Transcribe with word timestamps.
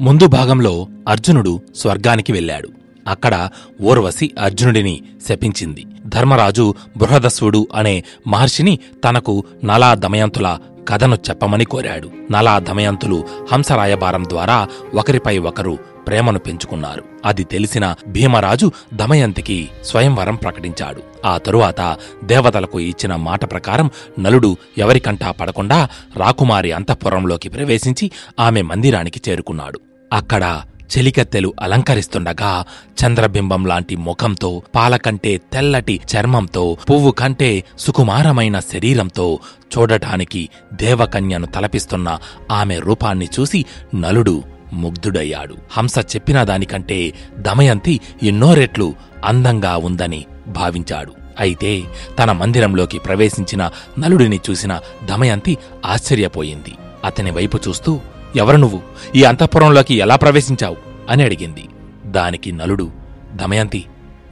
ముందు 0.00 0.26
భాగంలో 0.26 0.86
అర్జునుడు 1.08 1.60
స్వర్గానికి 1.76 2.32
వెళ్ళాడు. 2.32 2.68
అక్కడ 3.08 3.48
ఊర్వశి 3.82 4.30
అర్జునుడిని 4.42 5.02
శపించింది. 5.28 5.86
ధర్మరాజు 6.06 6.74
బృహదస్వుడు 6.96 7.66
అనే 7.74 8.04
మహర్షిని 8.26 8.78
తనకు 9.04 9.44
నలా 9.64 9.94
దమయంతుల 9.94 10.58
కథను 10.88 11.14
చెప్పమని 11.14 11.64
కోరాడు. 11.64 12.10
నలా 12.30 12.58
దమయంతులు 12.58 13.24
హంసరాయబారం 13.52 14.24
ద్వారా 14.24 14.68
ఒకరిపై 14.94 15.38
ఒకరు 15.38 15.78
ప్రేమను 16.06 16.38
పెంచుకున్నారు. 16.38 17.02
అది 17.24 17.44
తెలిసిన 17.44 17.94
భీమరాజు 18.06 18.72
దమయంతికి 18.94 19.68
స్వయంవరం 19.84 20.34
ప్రకటించాడు. 20.34 21.02
ఆ 21.26 21.38
తరువాత 21.38 21.96
దేవతలకు 22.24 22.80
ఇచ్చిన 22.80 23.16
మాట 23.16 23.50
ప్రకారం 23.50 23.90
నలుడు 24.18 24.56
ఎవరికంటా 24.78 25.30
పడకుండా 25.30 25.88
రాకుమారి 26.16 26.72
అంతఃపురంలోకి 26.72 27.48
ప్రవేశించి 27.48 28.10
ఆమె 28.40 28.62
మందిరానికి 28.62 29.20
చేరుకున్నాడు. 29.28 29.80
అక్కడ 30.12 30.62
చెలికత్తెలు 30.92 31.54
అలంకరిస్తుండగా 31.60 32.64
చంద్రబింబం 33.00 33.66
లాంటి 33.66 33.96
ముఖంతో 33.96 34.62
పాలకంటే 34.74 35.36
తెల్లటి 35.52 36.00
చర్మంతో 36.16 36.76
పువ్వు 36.90 37.10
కంటే 37.10 37.64
సుకుమారమైన 37.78 38.60
శరీరంతో 38.60 39.38
చూడటానికి 39.78 40.48
దేవకన్యను 40.72 41.46
తలపిస్తున్న 41.46 42.18
ఆమె 42.50 42.78
రూపాన్ని 42.78 43.28
చూసి 43.40 43.64
నలుడు 43.94 44.42
ముగ్ధుడయ్యాడు. 44.72 45.56
హంస 45.72 45.98
చెప్పిన 45.98 46.42
దానికంటే 46.42 47.12
దమయంతి 47.38 48.00
ఎన్నో 48.22 48.54
రెట్లు 48.54 48.94
అందంగా 49.24 49.76
ఉందని 49.76 50.24
భావించాడు. 50.48 51.12
అయితే 51.40 51.82
తన 52.18 52.32
మందిరంలోకి 52.32 52.98
ప్రవేశించిన 52.98 53.70
నలుడిని 53.98 54.40
చూసిన 54.50 54.80
దమయంతి 55.04 55.58
ఆశ్చర్యపోయింది. 55.86 56.72
అతని 57.04 57.30
వైపు 57.30 57.58
చూస్తూ 57.68 58.00
ఎవరు 58.36 58.56
నువ్వు? 58.56 58.82
ఈ 59.16 59.22
అంతఃపురంలోకి 59.22 59.94
ఎలా 59.94 60.16
ప్రవేశించావు? 60.16 60.76
అని 61.08 61.22
అడిగింది. 61.22 61.64
దానికి 62.06 62.52
నలుడు 62.52 62.90
దమయంతి 63.34 63.84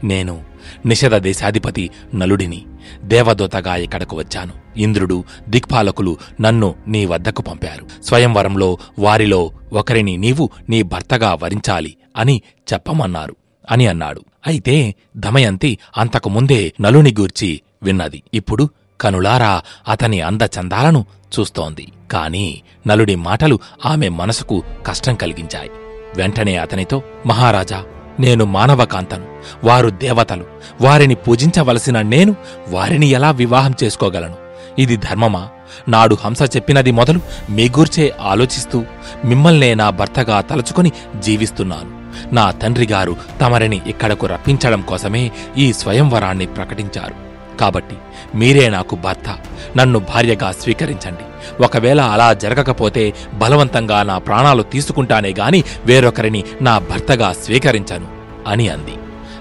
నేను 0.04 0.44
నిషధ 0.86 1.14
దేశాధిపతి 1.14 1.90
నలుడిని 2.14 2.66
దేవదూతగా 3.02 3.76
ఇక్కడకు 3.76 4.16
వచ్చాను. 4.16 4.52
ఇంద్రుడు 4.76 5.24
దిక్పాలకులు 5.48 6.16
నన్ను 6.40 6.74
నీ 6.86 7.06
వద్దకు 7.06 7.42
పంపారు. 7.42 8.02
స్వయంవరంలో 8.02 8.78
వారిలో 8.98 9.52
ఒకరిని 9.72 10.16
నీవు 10.16 10.50
నీ 10.68 10.82
భర్తగా 10.82 11.38
వరించాలి 11.42 11.96
అని 12.16 12.42
చెప్పమన్నారు. 12.72 13.36
అని 13.70 13.86
అన్నాడు. 13.86 14.20
అయితే 14.46 14.94
దమయంతి 15.16 15.78
అంతకుముందే 15.96 16.72
నలుని 16.80 17.14
గూర్చి 17.20 17.60
విన్నది. 17.82 18.22
ఇప్పుడు 18.34 18.68
కనులారా 19.00 19.62
అతని 19.88 20.20
అందచందాలను 20.20 21.06
చూస్తోంది. 21.40 21.92
కాని 22.12 22.60
నలుడి 22.86 23.14
మాటలు 23.14 23.58
ఆమె 23.86 24.08
మనసుకు 24.08 24.62
కష్టం 24.86 25.14
కలిగించాయి. 25.14 25.70
వెంటనే 26.16 26.56
అతనితో 26.56 27.02
మహారాజా 27.26 27.84
నేను 28.20 28.44
మానవకాంతను 28.44 29.26
వారు 29.64 29.90
దేవతలు 29.90 30.44
వారిని 30.80 31.14
పూజించవలసిన 31.14 32.00
నేను 32.00 32.36
వారిని 32.68 33.06
ఎలా 33.06 33.30
వివాహం 33.30 33.74
చేసుకోగలను? 33.84 34.34
ఇది 34.78 34.96
ధర్మమా? 34.96 35.48
నాడు 35.88 36.16
హంస 36.24 36.42
చెప్పినది 36.42 36.90
మొదలు 36.90 37.20
మీగూర్చే 37.50 38.14
ఆలోచిస్తూ 38.20 38.84
మిమ్మల్నే 39.24 39.74
నా 39.74 39.90
భర్తగా 39.90 40.40
తలుచుకొని 40.40 40.92
జీవిస్తున్నాను. 41.18 42.04
నా 42.34 42.50
తండ్రిగారు 42.50 43.16
తమరిని 43.40 43.80
ఇక్కడకు 43.86 44.26
రప్పించడం 44.26 44.80
కోసమే 44.80 45.30
ఈ 45.56 45.72
స్వయంవరాన్ని 45.72 46.46
ప్రకటించారు. 46.46 47.33
కాబట్టి 47.60 47.96
మీరే 48.34 48.68
నాకు 48.68 48.96
భర్త. 48.96 49.38
నన్ను 49.76 49.98
భార్యగా 49.98 50.52
స్వీకరించండి. 50.52 51.24
ఒకవేళ 51.64 52.00
అలా 52.00 52.32
జరగకపోతే 52.32 53.14
బలవంతంగా 53.34 54.02
నా 54.02 54.18
ప్రాణాలు 54.18 54.62
తీసుకుంటానే 54.62 55.34
గాని 55.38 55.64
వేరొకరిని 55.84 56.44
నా 56.62 56.78
భర్తగా 56.78 57.32
స్వీకరించను 57.32 58.06
అని 58.46 58.68
అంది. 58.68 58.94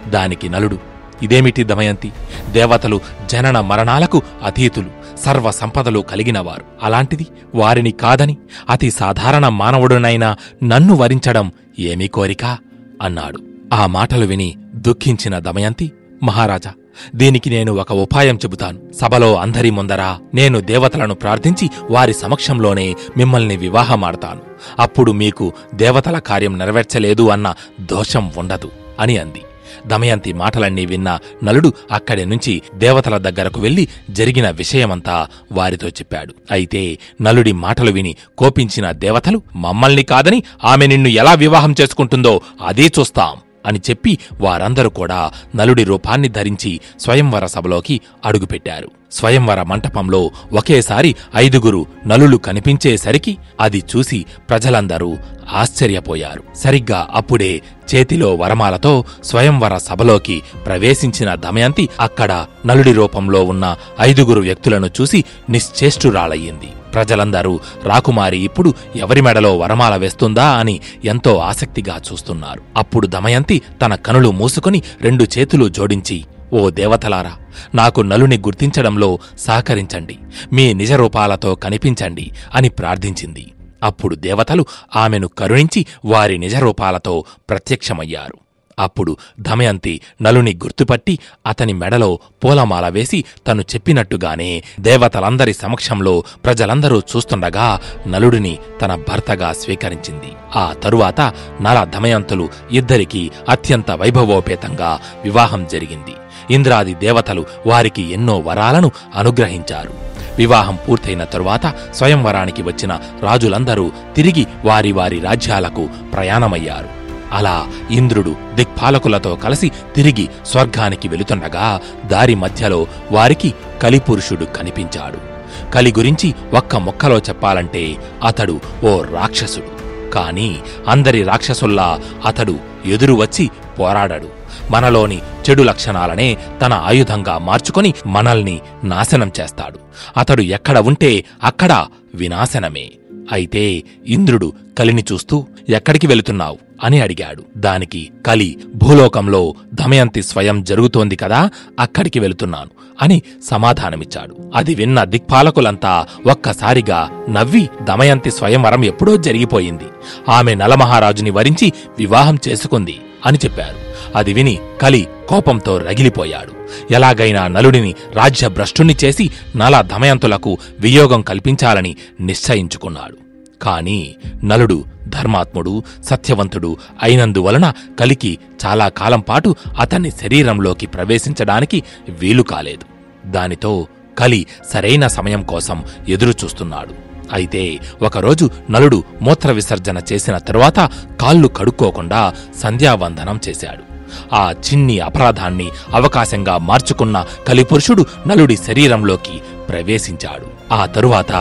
దానికి 0.09 0.49
నలుడు 0.49 0.79
ఇదేమిటి 1.23 1.63
దమయంతి? 1.63 2.11
దేవతలు 2.51 3.01
జనన 3.25 3.59
మరణాలకు 3.59 4.21
అతీతులు 4.43 5.17
సర్వ 5.17 5.51
సంపదలు 5.51 5.99
కలిగినవారు. 5.99 6.63
అలాంటిది 6.83 7.27
వారిని 7.55 7.91
కాదని 7.91 8.37
అతి 8.69 8.91
సాధారణ 8.91 9.47
మానవుడునైనా 9.47 10.35
నన్ను 10.63 10.95
వరించడం 10.95 11.51
ఏమీ 11.79 12.07
కోరిక? 12.07 12.57
అన్నాడు. 13.01 13.39
ఆ 13.73 13.85
మాటలు 13.85 14.25
విని 14.25 14.55
దుఃఖించిన 14.75 15.39
దమయంతి 15.39 15.91
మహారాజా 16.23 16.71
దీనికి 17.15 17.49
నేను 17.49 17.73
ఒక 17.73 17.91
ఉపాయం 17.91 18.35
చెబుతాను. 18.35 18.93
సభలో 18.93 19.35
అందరి 19.35 19.69
ముందర 19.69 20.17
నేను 20.33 20.59
దేవతలను 20.59 21.15
ప్రార్థించి 21.15 21.69
వారి 21.89 22.13
సమక్షంలోనే 22.13 22.95
మిమ్మల్ని 23.17 23.57
వివాహమాడతాను. 23.57 24.41
అప్పుడు 24.79 25.11
మీకు 25.11 25.53
దేవతల 25.75 26.19
కార్యం 26.19 26.57
నెరవేర్చలేదు 26.57 27.29
అన్న 27.29 27.53
దోషం 27.81 28.31
ఉండదు 28.37 28.71
అని 28.99 29.17
అంది. 29.17 29.41
దమయంతి 29.87 30.33
మాటలన్నీ 30.33 30.85
విన్న 30.85 31.19
నలుడు 31.43 31.73
అక్కడి 31.91 32.25
నుంచి 32.25 32.61
దేవతల 32.75 33.17
దగ్గరకు 33.17 33.61
వెళ్ళి 33.61 33.87
జరిగిన 34.09 34.49
విషయమంతా 34.49 35.27
వారితో 35.51 35.87
చెప్పాడు. 35.87 36.33
అయితే 36.51 36.97
నలుడి 37.21 37.51
మాటలు 37.51 37.91
విని 37.91 38.15
కోపించిన 38.37 38.91
దేవతలు 38.91 39.41
మమ్మల్ని 39.55 40.03
కాదని 40.03 40.43
ఆమె 40.63 40.87
నిన్ను 40.87 41.07
ఎలా 41.07 41.33
వివాహం 41.33 41.75
చేసుకుంటుందో 41.81 42.41
అదే 42.65 42.91
చూస్తాం. 42.99 43.52
అని 43.65 43.81
చెప్పి 43.89 44.17
వారందరూ 44.41 44.89
కూడా 44.89 45.31
నలుడి 45.55 45.83
రూపాన్ని 45.83 46.29
ధరించి 46.29 46.79
స్వయంవర 46.99 47.45
సభలోకి 47.45 48.01
అడుగుపెట్టారు. 48.25 48.91
స్వయంవర 49.11 49.63
మంటపంలో 49.63 50.31
ఒకేసారి 50.53 51.15
ఐదుగురు 51.35 51.85
నలులు 52.07 52.37
కనిపించేసరికి 52.37 53.37
అది 53.59 53.83
చూసి 53.95 54.25
ప్రజలందరూ 54.49 55.17
ఆశ్చర్యపోయారు. 55.53 56.43
సరిగ్గా 56.55 57.07
అప్పుడే 57.13 57.61
చేతిలో 57.95 58.35
వరమాలతో 58.35 59.03
స్వయంవర 59.23 59.77
సభలోకి 59.77 60.41
ప్రవేశించిన 60.65 61.35
దమయంతి 61.35 61.89
అక్కడ 61.99 62.45
నలుడి 62.65 62.93
రూపంలో 62.93 63.43
ఉన్న 63.43 63.77
ఐదుగురు 64.01 64.41
వ్యక్తులను 64.41 64.89
చూసి 65.01 65.23
నిశ్చేష్టురాలయ్యింది. 65.49 66.69
ప్రజలందరూ 66.93 67.59
రాకుమారి 67.83 68.37
ఇప్పుడు 68.37 68.73
ఎవరి 68.95 69.21
మెడలో 69.21 69.57
వరమాల 69.57 69.95
వేస్తుందా? 69.95 70.45
అని 70.45 70.79
ఎంతో 71.05 71.37
ఆసక్తిగా 71.37 72.01
చూస్తున్నారు. 72.11 72.61
అప్పుడు 72.77 73.07
దమయంతి 73.07 73.61
తన 73.81 73.95
కనులు 73.95 74.31
మూసుకొని 74.31 74.81
రెండు 75.01 75.23
చేతులు 75.23 75.69
జోడించి 75.69 76.23
ఓ 76.53 76.69
దేవతలారా 76.69 77.35
నాకు 77.75 78.01
నలుని 78.01 78.37
గుర్తించడంలో 78.37 79.19
సహకరించండి 79.39 80.17
మీ 80.53 80.73
నిజరూపాలతో 80.73 81.55
కనిపించండి 81.55 82.31
అని 82.55 82.69
ప్రార్థించింది. 82.69 83.51
అప్పుడు 83.83 84.15
దేవతలు 84.15 84.65
ఆమెను 84.95 85.27
కరుణించి 85.27 85.85
వారి 86.05 86.37
నిజరూపాలతో 86.37 87.23
ప్రత్యక్షమయ్యారు. 87.49 88.42
అప్పుడు 88.79 89.17
దమయంతి 89.39 90.01
నలుని 90.21 90.53
గుర్తుపట్టి 90.53 91.19
అతని 91.47 91.73
మెడలో 91.73 92.19
పూలమాల 92.43 92.89
వేసి 92.89 93.23
తను 93.47 93.61
చెప్పినట్టుగానే 93.61 94.63
దేవతలందరి 94.79 95.53
సమక్షంలో 95.53 96.23
ప్రజలందరూ 96.45 96.99
చూస్తుండగా 96.99 97.79
నలుడిని 98.07 98.57
తన 98.81 98.95
భర్తగా 98.95 99.53
స్వీకరించింది. 99.53 100.33
ఆ 100.55 100.73
తరువాత 100.73 101.21
నల 101.61 101.83
దమయంతులు 101.83 102.49
ఇద్దరికీ 102.71 103.31
అత్యంత 103.49 103.91
వైభవోపేతంగా 103.91 104.99
వివాహం 105.23 105.67
జరిగింది. 105.67 106.13
ఇంద్రాది 106.51 106.93
దేవతలు 106.93 107.45
వారికి 107.65 108.01
ఎన్నో 108.01 108.39
వరాలను 108.39 108.91
అనుగ్రహించారు. 109.15 109.93
వివాహం 110.37 110.77
పూర్తయిన 110.89 111.23
తరువాత 111.23 111.93
స్వయంవరానికి 111.95 112.61
వచ్చిన 112.61 112.99
రాజులందరూ 113.21 113.91
తిరిగి 114.15 114.47
వారి 114.65 114.91
వారి 114.91 115.19
రాజ్యాలకు 115.19 115.89
ప్రయాణమయ్యారు. 116.13 117.02
అలా 117.33 117.67
ఇంద్రుడు 117.91 118.35
దిక్పాలకులతో 118.55 119.35
కలిసి 119.35 119.71
తిరిగి 119.95 120.29
స్వర్గానికి 120.45 121.07
వెళుతుండగా 121.07 121.81
దారి 122.05 122.35
మధ్యలో 122.35 122.87
వారికి 123.11 123.53
కలిపురుషుడు 123.81 124.45
కనిపించాడు. 124.45 125.33
కలి 125.71 125.93
గురించి 125.97 126.33
ఒక్క 126.53 126.75
ముక్కలో 126.75 127.17
చెప్పాలంటే 127.17 127.97
అతడు 128.23 128.59
ఓ 128.83 129.01
రాక్షసుడు. 129.01 129.83
కాని 130.09 130.59
అందరి 130.87 131.23
రాక్షసుల్లా 131.23 131.99
అతడు 132.25 132.59
ఎదురు 132.85 133.13
వచ్చి 133.13 133.49
పోరాడడు. 133.79 134.27
మనలోని 134.71 135.21
చెడు 135.49 135.63
లక్షణాలనే 135.63 136.37
తన 136.61 136.73
ఆయుధంగా 136.73 137.37
మార్చుకొని 137.37 137.93
మనల్ని 138.07 138.61
నాశనం 138.83 139.31
చేస్తాడు. 139.39 139.79
అతడు 140.17 140.41
ఎక్కడ 140.41 140.77
ఉంటే 140.77 141.25
అక్కడ 141.43 141.85
వినాశనమే. 142.15 142.91
అయితే 143.31 143.83
ఇంద్రుడు 144.07 144.53
కలిని 144.79 145.03
చూస్తూ 145.11 145.45
ఎక్కడికి 145.69 146.07
వెళుతున్నావు? 146.07 146.57
అని 146.83 147.01
అడిగాడు. 147.01 147.43
దానికి 147.57 148.11
కలి 148.25 148.57
భూలోకంలో 148.75 149.55
దమయంతి 149.73 150.23
స్వయం 150.23 150.63
జరుగుతోంది 150.63 151.15
కదా 151.15 151.49
అక్కడికి 151.79 152.19
వెళుతున్నాను 152.19 152.69
అని 153.01 153.21
సమాధానమిచ్చాడు. 153.43 154.51
అది 154.55 154.75
విన్న 154.75 155.03
దిక్పాలకులంతా 155.03 156.05
ఒక్కసారిగా 156.31 157.25
నవ్వి 157.29 157.69
దమయంతి 157.83 158.31
స్వయంవరం 158.31 158.85
ఎప్పుడో 158.85 159.17
జరిగిపోయింది. 159.17 159.85
ఆమె 160.29 160.55
నలమహారాజుని 160.55 161.29
వరించి 161.29 161.73
వివాహం 161.99 162.37
చేసుకుంది 162.47 162.99
అని 163.25 163.37
చెప్పారు. 163.45 163.93
అది 164.15 164.33
విని 164.33 164.59
కలి 164.81 165.07
కోపంతో 165.29 165.77
రగిలిపోయాడు. 165.77 166.53
ఎలాగైనా 166.93 167.47
నలుడిని 167.47 167.95
రాజ్యభ్రష్టుణ్ణి 168.13 168.95
చేసి 169.03 169.29
నల 169.55 169.81
దమయంతులకు 169.81 170.57
వియోగం 170.79 171.21
కల్పించాలని 171.21 171.95
నిశ్చయించుకున్నాడు. 172.21 173.22
కాని 173.63 174.15
నలుడు 174.43 174.85
ధర్మాత్ముడు 175.07 175.83
సత్యవంతుడు 176.03 176.77
అయినందువలన 177.03 177.73
కలికి 177.99 178.37
చాలా 178.65 178.89
కాలం 178.89 179.19
పాటు 179.19 179.55
అతన్ని 179.79 180.11
శరీరంలోకి 180.11 180.85
ప్రవేశించడానికి 180.85 181.83
వీలు 182.09 182.43
కాలేదు. 182.43 182.85
దానితో 183.31 183.87
కలి 184.17 184.45
సరైన 184.73 185.07
సమయం 185.07 185.41
కోసం 185.41 185.83
ఎదురుచూస్తున్నాడు. 186.09 186.93
అయితే 187.33 187.79
ఒకరోజు 188.01 188.49
నలుడు 188.71 189.03
మూత్ర 189.21 189.51
విసర్జన 189.51 190.01
చేసిన 190.13 190.37
తరువాత 190.37 190.79
కాళ్ళు 191.21 191.47
కడుక్కోకుండా 191.47 192.33
సంధ్యావందనం 192.63 193.39
చేశాడు. 193.49 193.93
ఆ 194.33 194.51
చిన్ని 194.51 194.99
అపరాధాన్ని 194.99 195.69
అవకాశంగా 195.93 196.57
మార్చుకున్న 196.57 197.25
కలిపురుషుడు 197.47 198.05
నలుడి 198.27 198.57
శరీరంలోకి 198.57 199.41
ప్రవేశించాడు. 199.69 200.73
ఆ 200.73 200.85
తరువాత 200.85 201.31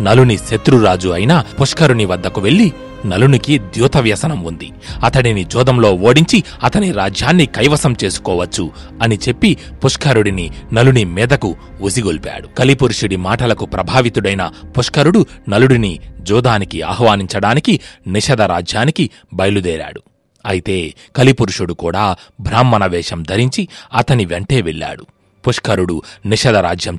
నలుని 0.00 0.38
శత్రురాజు 0.38 1.08
అయిన 1.08 1.44
పుష్కరుని 1.60 2.04
వద్దకు 2.04 2.40
వెళ్ళి 2.40 2.72
నలునికి 3.06 3.58
ద్యూత 3.58 3.96
వ్యసనం 3.96 4.44
ఉంది. 4.44 4.70
అతడిని 5.04 5.44
జోదంలో 5.44 5.94
ఓడించి 5.94 6.44
అతని 6.62 6.92
రాజ్యాన్ని 6.92 7.46
కైవసం 7.46 7.96
చేసుకోవచ్చు 8.04 8.70
అని 9.02 9.18
చెప్పి 9.28 9.56
పుష్కరుడిని 9.84 10.50
నలుని 10.72 11.04
మీదకు 11.04 11.56
ఉసిగొల్పాడు. 11.80 12.46
కలిపురుషుడి 12.46 13.16
మాటలకు 13.16 13.64
ప్రభావితుడైన 13.66 14.50
పుష్కరుడు 14.78 15.26
నలుడిని 15.48 15.98
జోదానికి 16.20 16.82
ఆహ్వానించడానికి 16.82 17.80
నిషధ 18.06 18.42
రాజ్యానికి 18.42 19.10
బయలుదేరాడు. 19.34 20.02
అయితే 20.46 20.94
కలిపురుషుడు 21.16 21.74
కూడా 21.74 22.16
బ్రాహ్మణ 22.40 22.86
వేషం 22.86 23.22
ధరించి 23.22 23.68
అతని 23.94 24.24
వెంటే 24.24 24.60
వెళ్ళాడు. 24.60 25.06
పుష్కరుడు 25.48 26.02
నిషధ 26.26 26.56
రాజ్యం 26.56 26.98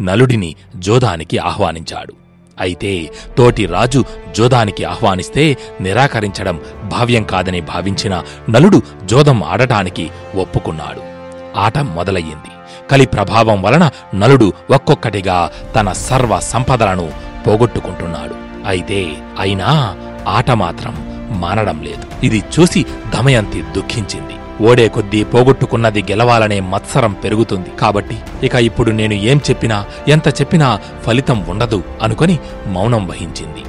నలుడిని 0.00 0.54
జోదానికి 0.76 1.38
ఆహ్వానించాడు. 1.38 2.14
అయితే 2.60 3.10
తోటి 3.38 3.66
రాజు 3.66 4.04
జోదానికి 4.36 4.84
ఆహ్వానిస్తే 4.84 5.56
నిరాకరించడం 5.80 6.60
భావ్యం 6.84 7.22
కాదని 7.22 7.60
భావించిన 7.60 8.22
నలుడు 8.50 8.82
జోదం 9.04 9.44
ఆడటానికి 9.44 10.10
ఒప్పుకున్నాడు. 10.34 11.00
ఆట 11.56 11.78
మొదలయ్యింది. 11.78 12.50
కలి 12.90 13.06
ప్రభావం 13.06 13.62
వలన 13.62 13.90
నలుడు 14.14 14.52
ఒక్కొక్కటిగా 14.70 15.50
తన 15.76 15.92
సర్వ 15.92 16.38
సంపదలను 16.38 17.12
పోగొట్టుకుంటున్నాడు. 17.46 18.34
అయితే 18.68 19.16
అయినా 19.40 19.96
ఆట 20.28 20.50
మాత్రం 20.50 20.94
మానడం 21.40 21.82
లేదు. 21.82 22.26
ఇది 22.26 22.44
చూసి 22.60 22.86
దమయంతి 23.14 23.62
దుఃఖించింది. 23.62 24.32
ఓడే 24.60 24.88
కొద్దీ 24.88 25.24
పోగొట్టుకున్నది 25.24 26.04
గెలవాలనే 26.10 26.60
మత్సరం 26.60 27.12
పెరుగుతుంది. 27.12 27.70
కాబట్టి 27.80 28.16
ఇక 28.46 28.54
ఇప్పుడు 28.54 28.90
నేను 28.90 29.14
ఏం 29.14 29.40
చెప్పినా 29.50 29.86
ఎంత 30.08 30.28
చెప్పినా 30.28 30.80
ఫలితం 31.06 31.46
ఉండదు 31.48 31.82
అనుకొని 32.02 32.38
మౌనం 32.66 33.06
వహించింది. 33.08 33.64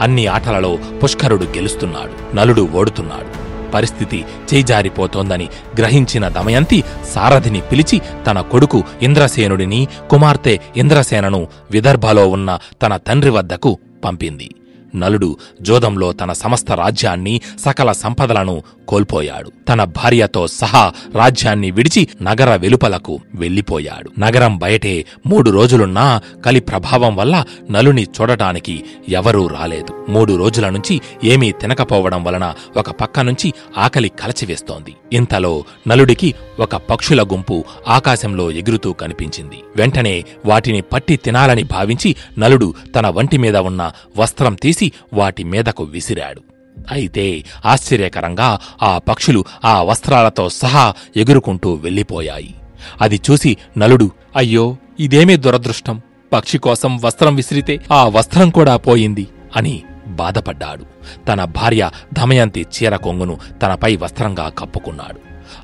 అన్ని 0.00 0.26
ఆటలలో 0.26 0.78
పుష్కరుడు 1.04 1.44
గెలుస్తున్నాడు 1.44 2.36
నలుడు 2.36 2.68
ఓడుతున్నాడు. 2.74 3.42
పరిస్థితి 3.74 4.24
చేజారిపోతోందని 4.54 5.48
గ్రహించిన 5.78 6.28
దమయంతి 6.28 6.84
సారథిని 7.14 7.60
పిలిచి 7.60 8.00
తన 8.26 8.40
కొడుకు 8.40 8.84
ఇంద్రసేనుడిని 9.02 9.88
కుమార్తె 10.10 10.58
ఇంద్రసేనను 10.76 11.48
విదర్భలో 11.70 12.28
ఉన్న 12.28 12.58
తన 12.82 12.96
తండ్రి 12.96 13.30
వద్దకు 13.30 13.78
పంపింది. 14.04 14.54
నలుడు 14.96 15.36
జోదంలో 15.62 16.12
తన 16.12 16.32
సమస్త 16.32 16.72
రాజ్యాన్ని 16.72 17.40
సకల 17.64 17.92
సంపదలను 17.92 18.62
కోల్పోయాడు. 18.92 19.50
తన 19.68 19.80
భార్యతో 19.98 20.42
సహా 20.60 20.84
రాజ్యాన్ని 21.14 21.70
విడిచి 21.70 22.02
నగర 22.22 22.50
వెలుపలకు 22.56 23.14
వెళ్ళిపోయాడు 23.34 24.10
నగరం 24.20 24.52
బయటే 24.58 24.94
మూడు 25.26 25.50
రోజులున్నా 25.50 26.06
కలి 26.44 26.60
ప్రభావం 26.60 27.16
వల్ల 27.16 27.44
నలుని 27.70 28.04
చూడటానికి 28.16 28.76
ఎవరూ 29.08 29.42
రాలేదు. 29.46 29.92
మూడు 30.08 30.32
రోజుల 30.36 30.68
నుంచి 30.68 30.94
ఏమీ 31.24 31.48
తినకపోవడం 31.52 32.20
వలన 32.24 32.46
ఒక 32.76 32.90
పక్క 33.00 33.20
నుంచి 33.20 33.48
ఆకలి 33.78 34.10
కలచివేస్తోంది. 34.20 34.92
ఇంతలో 35.12 35.52
నలుడికి 35.88 36.34
ఒక 36.60 36.76
పక్షుల 36.90 37.22
గుంపు 37.22 37.64
ఆకాశంలో 37.88 38.50
ఎగురుతూ 38.50 38.92
కనిపించింది. 38.92 39.58
వెంటనే 39.76 40.14
వాటిని 40.46 40.80
పట్టి 40.92 41.16
తినాలని 41.16 41.64
భావించి 41.74 42.10
నలుడు 42.38 42.68
తన 42.96 43.06
వంటి 43.08 43.38
మీద 43.38 43.56
ఉన్న 43.56 43.92
వస్త్రం 44.18 44.54
తీసి 44.62 44.88
వాటి 45.12 45.44
మీదకు 45.44 45.84
విసిరాడు. 45.84 46.42
అయితే 46.90 47.44
ఆశ్చర్యకరంగా 47.64 48.58
ఆ 48.82 48.98
పక్షులు 48.98 49.44
ఆ 49.64 49.82
వస్త్రాలతో 49.82 50.48
సహా 50.48 50.94
ఎగురుకుంటూ 51.16 51.74
వెళ్ళిపోయాయి. 51.74 52.54
అది 53.00 53.20
చూసి 53.30 53.56
నలుడు 53.78 54.10
అయ్యో 54.36 54.76
ఇదేమీ 55.00 55.36
దురదృష్టం? 55.36 56.00
పక్షి 56.32 56.58
కోసం 56.58 56.98
వస్త్రం 56.98 57.34
విసిరితే 57.34 57.80
ఆ 57.92 58.08
వస్త్రం 58.08 58.50
కూడా 58.50 58.76
పోయింది 58.76 59.28
అని 59.56 59.82
బాధపడ్డాడు. 60.06 60.84
తన 61.24 61.44
భార్య 61.44 61.90
దమయంతి 62.12 62.66
చీర 62.76 62.96
కొంగును 62.96 63.38
తనపై 63.62 63.96
వస్త్రంగా 63.96 64.48
కప్పుకున్నాడు. 64.48 65.20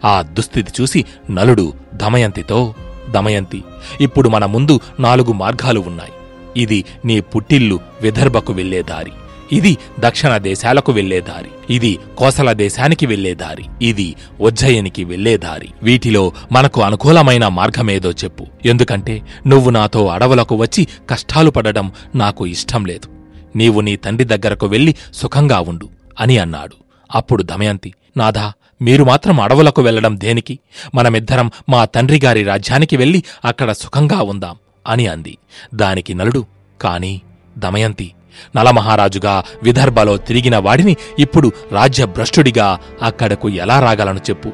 ఆ 0.07 0.23
దుస్థితి 0.23 0.83
చూసి 0.83 1.05
నలుడు 1.31 1.73
దమయంతితో 1.95 2.75
దమయంతి 3.11 3.65
ఇప్పుడు 4.01 4.29
మన 4.29 4.45
ముందు 4.45 4.81
నాలుగు 5.01 5.33
మార్గాలు 5.33 5.81
ఉన్నాయి. 5.81 6.13
ఇది 6.57 6.85
నీ 7.05 7.21
పుట్టిల్లు 7.21 7.81
విదర్భకు 8.03 8.53
వెళ్ళే 8.53 8.83
దారి. 8.83 9.13
ఇది 9.53 9.79
దక్షిణ 10.01 10.37
దేశాలకు 10.37 10.93
వెళ్ళే 10.93 11.21
దారి. 11.21 11.75
ఇది 11.75 11.99
కోసల 12.19 12.53
దేశానికి 12.53 13.07
వెళ్ళే 13.07 13.35
దారి. 13.35 13.65
ఇది 13.83 14.15
ఉజ్జయినికి 14.41 15.05
వెళ్ళే 15.05 15.37
దారి. 15.37 15.69
వీటిలో 15.83 16.33
మనకు 16.53 16.83
అనుకూలమైన 16.83 17.49
మార్గమేదో 17.49 18.11
చెప్పు. 18.11 18.47
ఎందుకంటే 18.65 19.23
నువ్వు 19.47 19.71
నాతో 19.71 20.07
అడవులకు 20.07 20.55
వచ్చి 20.55 20.89
కష్టాలు 21.11 21.51
పడడం 21.51 21.93
నాకు 22.15 22.47
ఇష్టం 22.47 22.85
లేదు. 22.85 23.09
నీవు 23.57 23.81
నీ 23.81 23.97
తండ్రి 23.97 24.25
దగ్గరకు 24.25 24.67
వెళ్ళి 24.67 24.95
సుఖంగా 25.15 25.61
ఉండు 25.61 25.89
అని 26.21 26.39
అన్నాడు. 26.39 26.75
అప్పుడు 27.15 27.43
దమయంతి 27.43 27.95
నాథా 28.17 28.53
మీరు 28.83 29.05
మాత్రం 29.05 29.41
అడవులకు 29.41 29.83
వెళ్ళడం 29.83 30.21
దేనికి? 30.21 30.59
మనమిద్దరం 30.95 31.51
మా 31.69 31.85
తండ్రిగారి 31.85 32.43
రాజ్యానికి 32.43 32.97
వెళ్ళి 32.97 33.23
అక్కడ 33.45 33.73
సుఖంగా 33.73 34.23
ఉందాం 34.23 34.57
అని 34.87 35.07
అంది. 35.07 35.39
దానికి 35.75 36.15
నలుడు 36.15 36.47
కాని 36.81 37.21
దమయంతి 37.59 38.13
నలమహారాజుగా 38.57 39.43
విదర్భలో 39.63 40.17
తిరిగిన 40.17 40.57
వాడిని 40.57 40.97
ఇప్పుడు 41.19 41.53
రాజ్యభ్రష్టుడిగా 41.73 42.79
అక్కడకు 43.03 43.49
ఎలా 43.49 43.81
రాగలను 43.81 44.19
చెప్పు? 44.19 44.51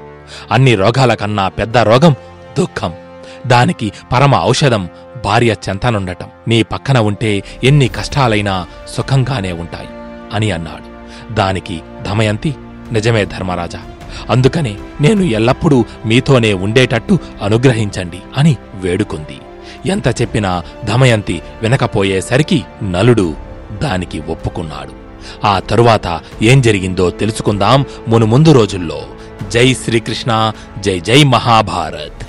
అన్ని 0.52 0.74
రోగాల 0.74 1.14
కన్నా 1.14 1.48
పెద్ద 1.48 1.78
రోగం 1.78 2.14
దుఃఖం. 2.58 2.92
దానికి 3.46 3.92
పరమ 4.12 4.40
ఔషధం 4.42 4.88
భార్య 5.24 5.54
చెంతనుండటం. 5.68 6.26
నీ 6.48 6.62
పక్కన 6.62 6.98
ఉంటే 6.98 7.42
ఎన్ని 7.64 7.88
కష్టాలైనా 7.88 8.66
సుఖంగానే 8.96 9.52
ఉంటాయి 9.52 9.88
అని 10.34 10.50
అన్నాడు. 10.50 10.94
దానికి 11.34 11.80
దమయంతి 12.02 12.54
నిజమే 12.92 13.24
ధర్మరాజా 13.24 13.80
అందుకనే 14.30 14.76
నేను 15.00 15.22
ఎల్లప్పుడూ 15.22 15.84
మీతోనే 16.06 16.52
ఉండేటట్టు 16.52 17.18
అనుగ్రహించండి 17.42 18.18
అని 18.36 18.56
వేడుకుంది. 18.74 19.40
ఎంత 19.90 20.20
చెప్పినా 20.22 20.62
దమయంతి 20.84 21.42
వినకపోయేసరికి 21.62 22.64
నలుడు 22.82 23.34
దానికి 23.82 24.20
ఒప్పుకున్నాడు. 24.20 25.04
ఆ 25.46 25.58
తరువాత 25.58 26.20
ఏం 26.42 26.60
జరిగిందో 26.60 27.10
తెలుసుకుందాం 27.10 27.84
మును 28.08 28.26
ముందు 28.26 28.52
రోజుల్లో. 28.52 29.02
జై 29.48 29.74
శ్రీకృష్ణ 29.74 30.52
జై 30.78 31.00
జై 31.00 31.22
మహాభారత్. 31.22 32.23